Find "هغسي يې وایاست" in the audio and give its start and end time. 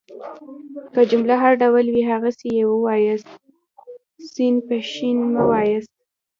2.11-3.29